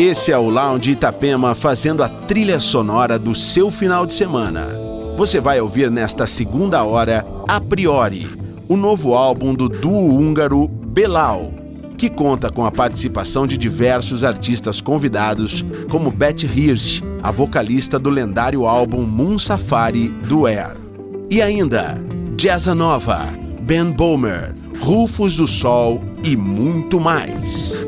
Esse 0.00 0.32
é 0.32 0.38
o 0.38 0.48
Lounge 0.48 0.92
Itapema 0.92 1.54
fazendo 1.54 2.02
a 2.02 2.08
trilha 2.08 2.58
sonora 2.58 3.18
do 3.18 3.34
seu 3.34 3.70
final 3.70 4.06
de 4.06 4.14
semana. 4.14 4.66
Você 5.14 5.38
vai 5.42 5.60
ouvir 5.60 5.90
nesta 5.90 6.26
segunda 6.26 6.82
hora 6.82 7.22
A 7.46 7.60
Priori, 7.60 8.26
o 8.66 8.78
novo 8.78 9.12
álbum 9.12 9.54
do 9.54 9.68
duo 9.68 10.16
húngaro 10.16 10.68
Belal, 10.68 11.52
que 11.98 12.08
conta 12.08 12.48
com 12.48 12.64
a 12.64 12.70
participação 12.70 13.46
de 13.46 13.58
diversos 13.58 14.24
artistas 14.24 14.80
convidados, 14.80 15.62
como 15.90 16.10
Beth 16.10 16.44
Hirsch, 16.44 17.02
a 17.22 17.30
vocalista 17.30 17.98
do 17.98 18.08
lendário 18.08 18.64
álbum 18.64 19.02
Moon 19.02 19.38
Safari 19.38 20.08
do 20.08 20.46
Air. 20.46 20.78
E 21.28 21.42
ainda 21.42 22.00
Jazza 22.38 22.74
Nova, 22.74 23.28
Ben 23.64 23.92
Bomer, 23.92 24.54
Rufus 24.80 25.36
do 25.36 25.46
Sol 25.46 26.02
e 26.24 26.34
muito 26.38 26.98
mais. 26.98 27.84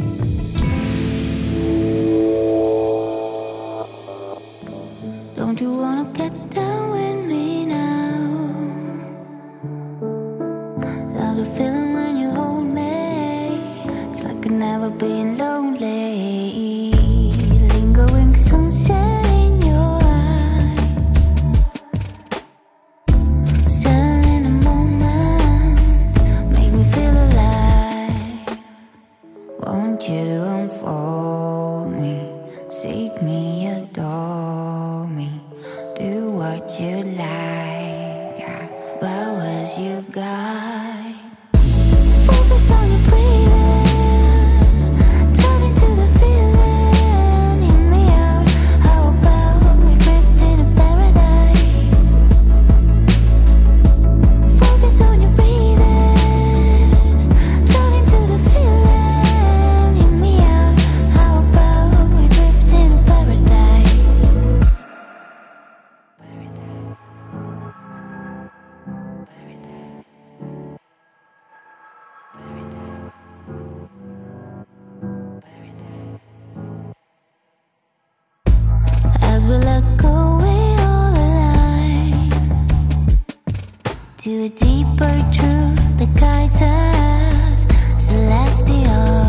deeper 84.83 85.15
truth 85.33 85.99
that 85.99 86.11
guides 86.19 86.61
us, 86.63 87.67
celestial. 88.03 89.22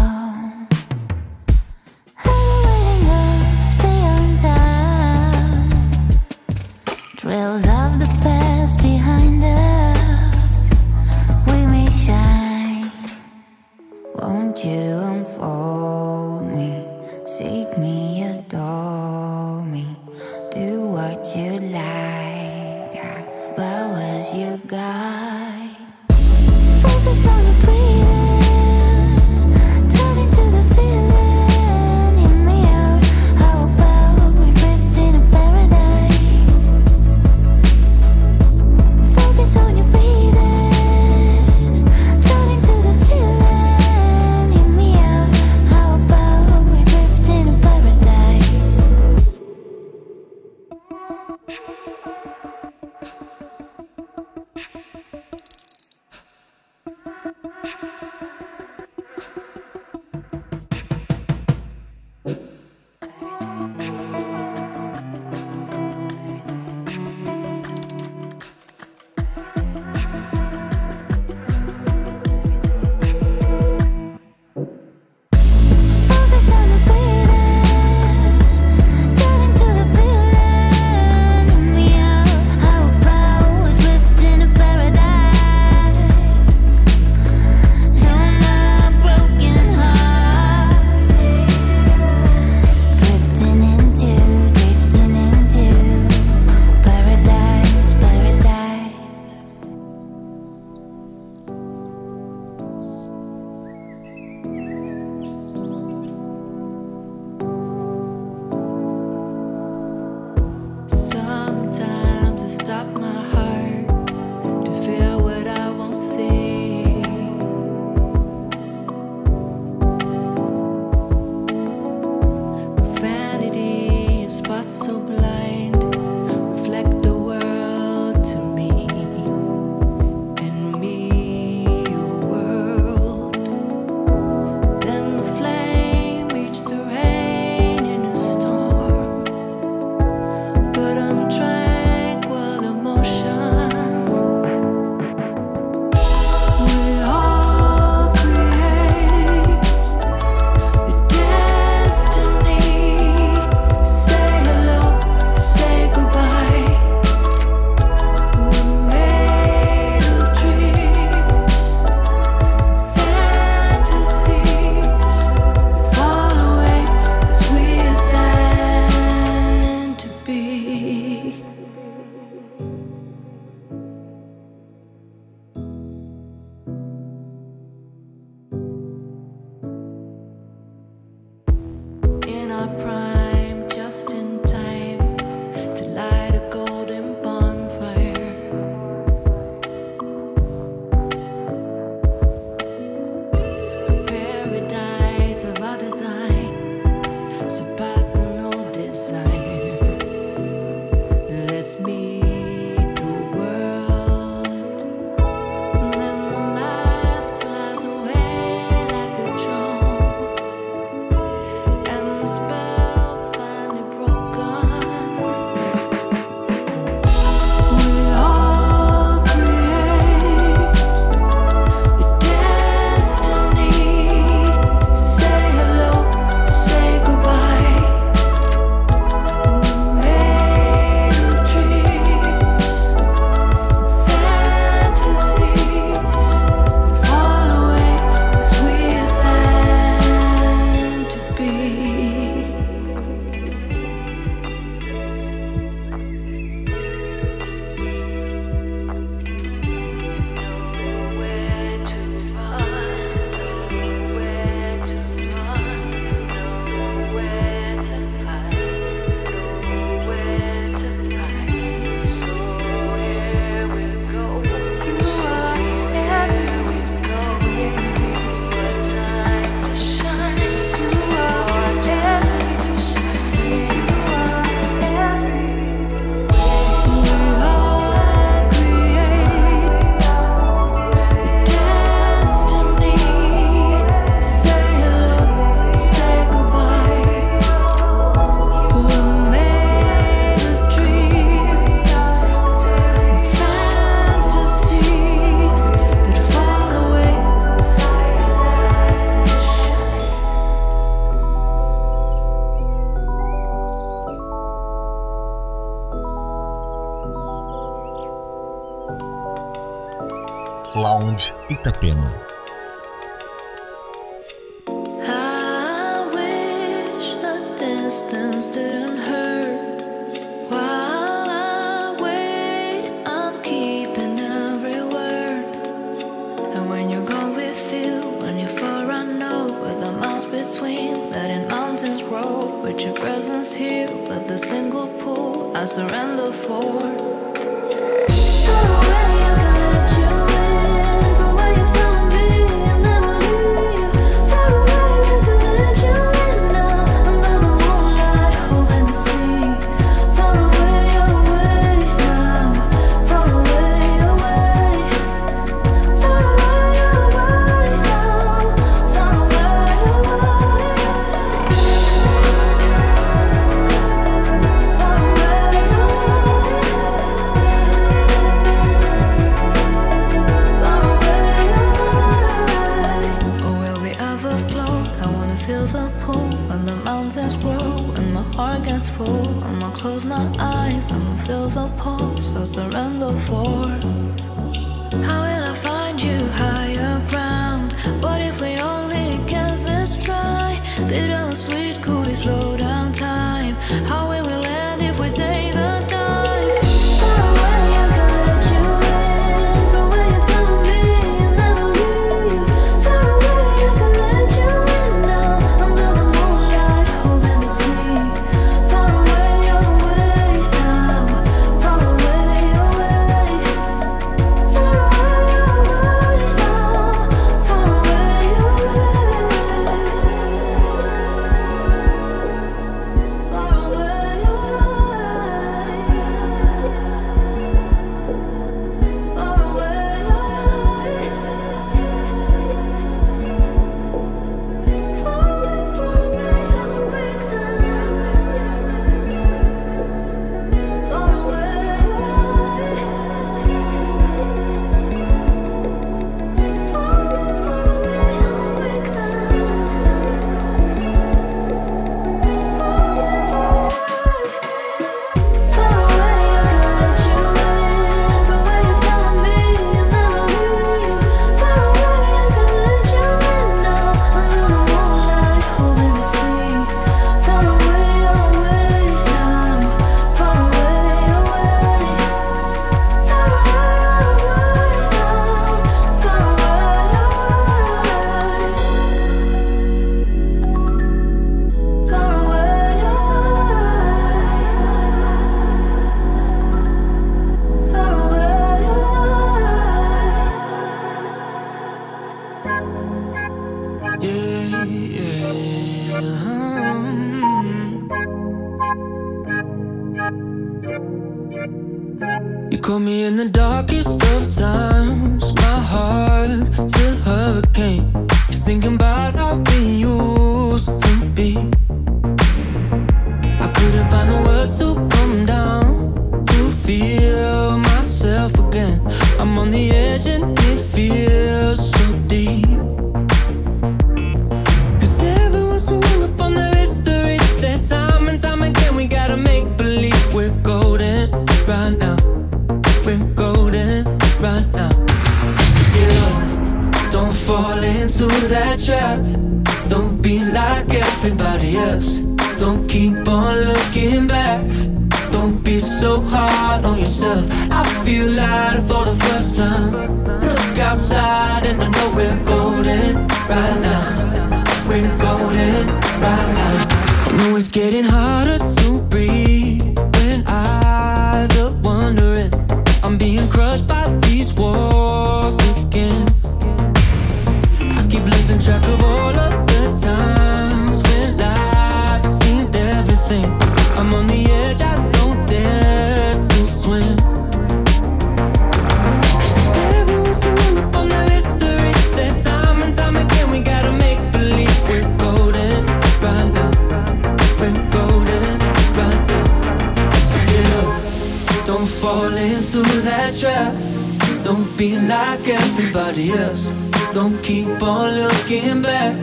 Everybody 595.73 596.11
else. 596.11 596.51
Don't 596.93 597.21
keep 597.23 597.61
on 597.61 597.91
looking 597.95 598.61
back. 598.61 598.95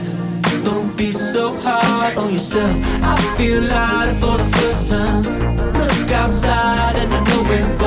Don't 0.63 0.95
be 0.95 1.11
so 1.11 1.55
hard 1.57 2.17
on 2.17 2.33
yourself. 2.33 2.77
I 3.03 3.15
feel 3.37 3.61
lighter 3.61 4.15
for 4.19 4.37
the 4.37 4.49
first 4.57 4.89
time. 4.89 5.23
Look 5.73 6.11
outside 6.11 6.95
and 6.95 7.13
I 7.13 7.23
know 7.23 7.43
we're 7.49 7.77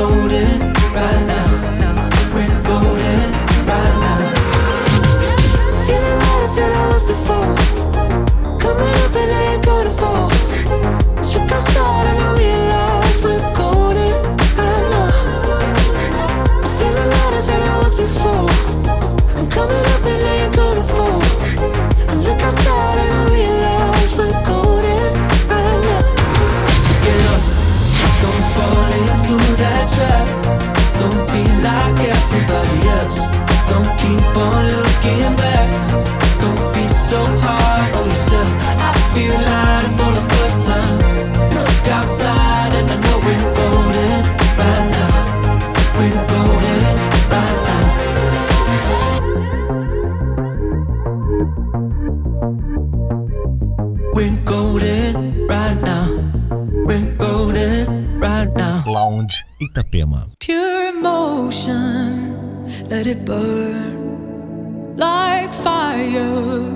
burn 63.25 64.97
like 64.97 65.53
fire? 65.53 66.71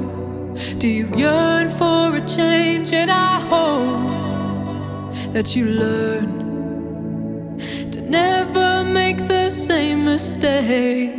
Do 0.79 0.87
you 0.87 1.09
yearn 1.17 1.69
for 1.69 2.17
a 2.17 2.21
change? 2.21 2.93
And 2.93 3.11
I 3.11 3.41
hope 3.53 5.15
that 5.33 5.55
you 5.55 5.67
learn 5.67 7.59
to 7.91 8.01
never 8.01 8.85
make 8.85 9.19
the 9.29 9.51
same 9.51 10.05
mistake. 10.05 11.18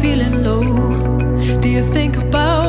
feeling 0.00 0.42
low? 0.44 0.62
Do 1.60 1.68
you 1.68 1.82
think 1.82 2.16
about 2.16 2.65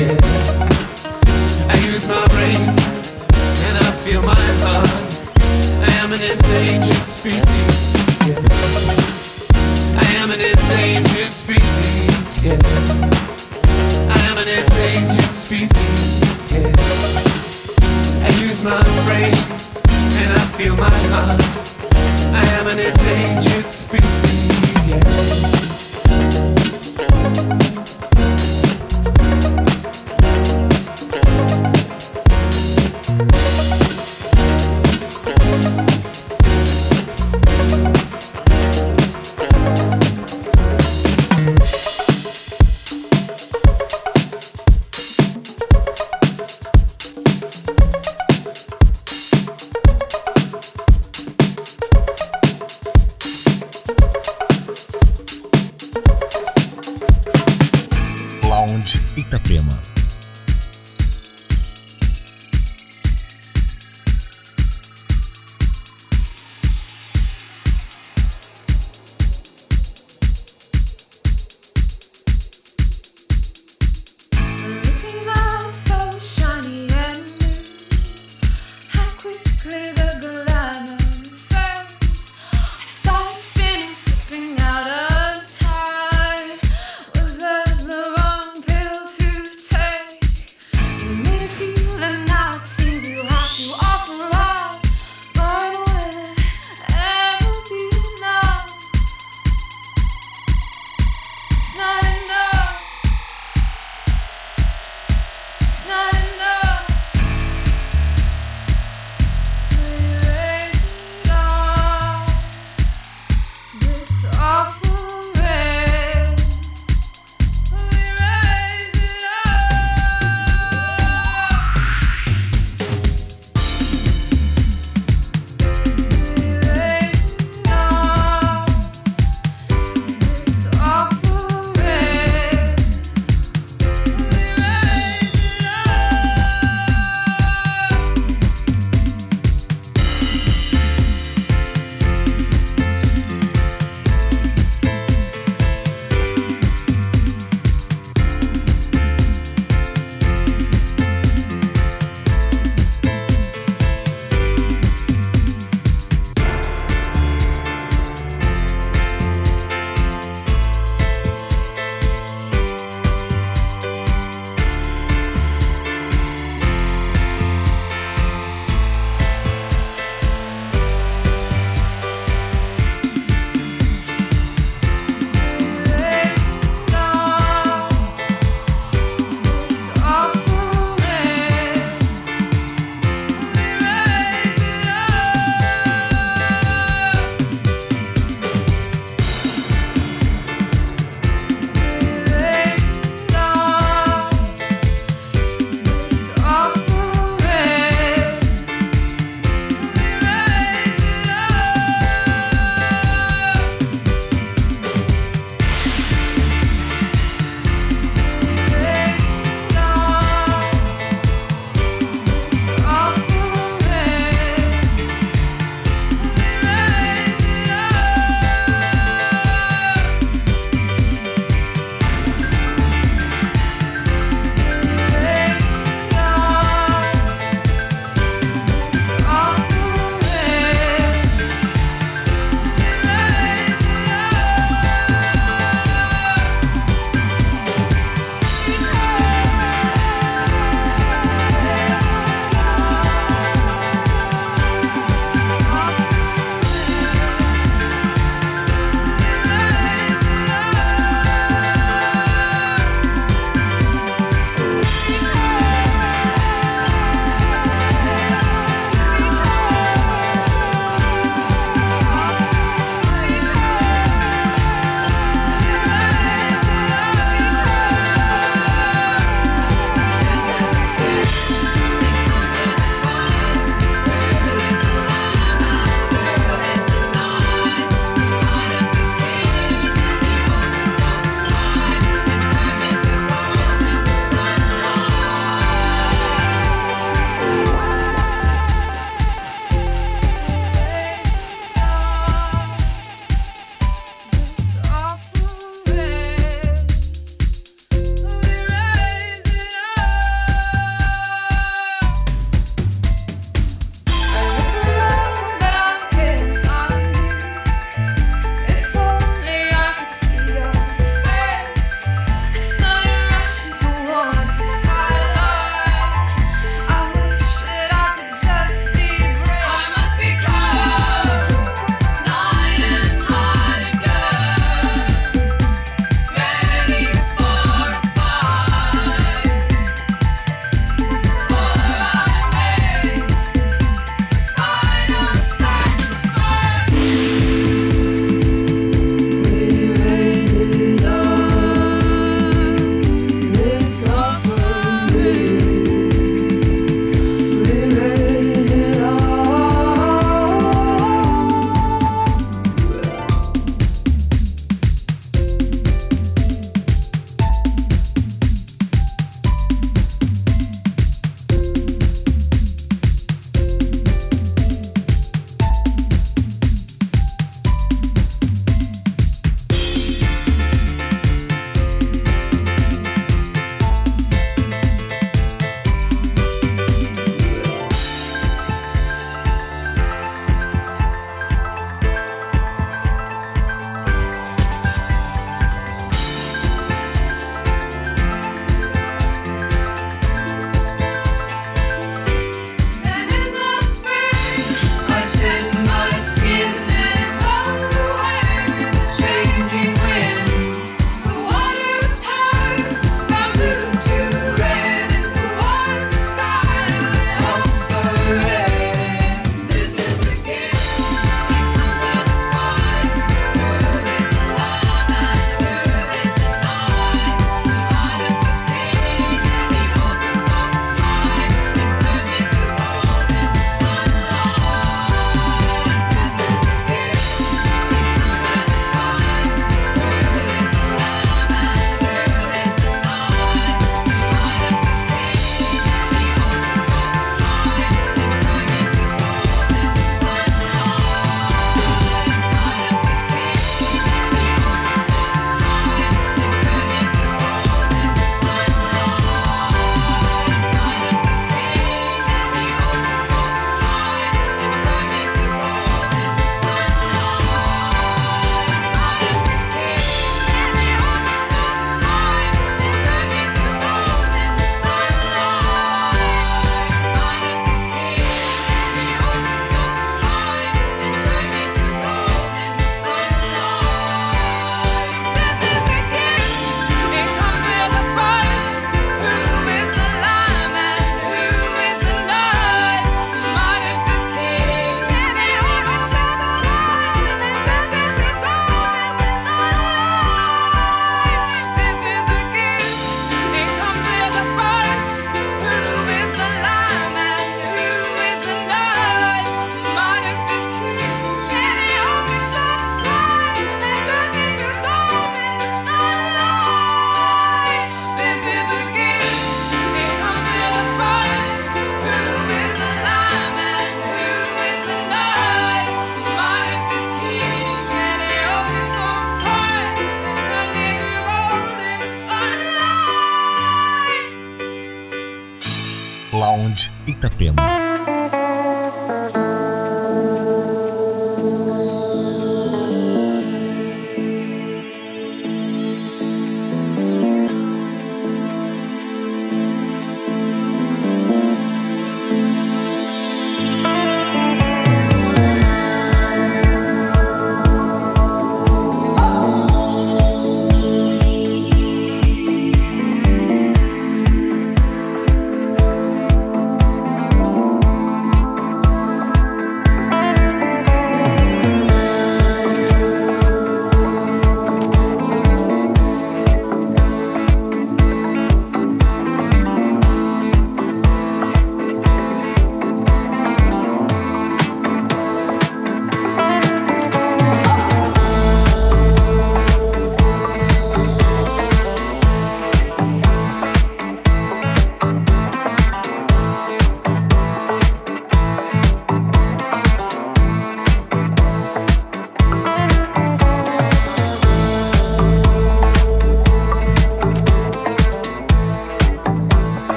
said 0.00 0.16
I 1.68 1.76
use 1.84 2.08
my 2.08 2.24
brain 2.32 2.62
and 3.66 3.74
I 3.84 3.90
feel 4.04 4.22
my 4.22 4.46
heart 4.64 4.88
I 5.88 5.92
am 6.02 6.12
an 6.12 6.22
endangered 6.22 7.04
species 7.04 7.94
I 10.04 10.06
am 10.20 10.30
an 10.30 10.40
endangered 10.40 11.32
species. 11.32 12.44
I 14.08 14.20
am 14.28 14.36
an 14.38 14.48
endangered 14.48 15.34
species. 15.44 16.22
I 18.22 18.30
use 18.40 18.62
my 18.62 18.82
brain 19.06 19.36
and 20.20 20.30
I 20.40 20.44
feel 20.56 20.76
my 20.76 20.98
heart 21.12 21.42
I 22.32 22.44
am 22.58 22.66
an 22.68 22.78
endangered 22.78 23.68
species 23.68 24.88
yeah. 24.88 25.60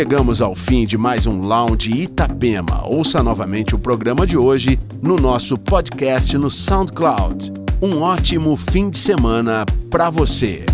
Chegamos 0.00 0.40
ao 0.40 0.54
fim 0.54 0.86
de 0.86 0.96
mais 0.96 1.26
um 1.26 1.42
Lounge 1.42 1.92
Itapema. 1.92 2.86
Ouça 2.86 3.22
novamente 3.22 3.74
o 3.74 3.78
programa 3.78 4.26
de 4.26 4.34
hoje 4.34 4.80
no 5.02 5.16
nosso 5.16 5.58
podcast 5.58 6.38
no 6.38 6.50
SoundCloud. 6.50 7.52
Um 7.82 8.00
ótimo 8.00 8.56
fim 8.56 8.88
de 8.88 8.96
semana 8.96 9.66
para 9.90 10.08
você. 10.08 10.64